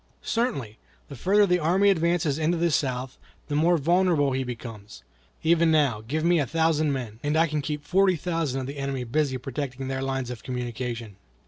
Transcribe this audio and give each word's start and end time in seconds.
"Certainly. 0.23 0.79
The 1.09 1.15
further 1.15 1.45
the 1.45 1.63
enemy 1.63 1.91
advances 1.91 2.39
into 2.39 2.57
the 2.57 2.71
South, 2.71 3.19
the 3.49 3.55
more 3.55 3.77
vulnerable 3.77 4.31
he 4.31 4.43
becomes. 4.43 5.03
Even 5.43 5.69
now, 5.69 6.01
give 6.01 6.23
me 6.23 6.39
a 6.39 6.47
thousand 6.47 6.91
men, 6.91 7.19
and 7.21 7.37
I 7.37 7.45
can 7.45 7.61
keep 7.61 7.85
forty 7.85 8.15
thousand 8.15 8.61
of 8.61 8.65
the 8.65 8.79
enemy 8.79 9.03
busy 9.03 9.37
protecting 9.37 9.89
their 9.89 10.01
lines 10.01 10.31
of 10.31 10.41
communication." 10.41 11.17